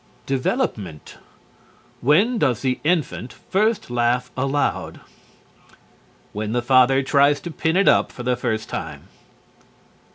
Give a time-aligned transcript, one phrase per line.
[0.25, 1.19] DEVELOPMENT
[1.99, 4.99] When does the infant first laugh aloud?
[6.33, 9.09] When father tries to pin it up for the first time.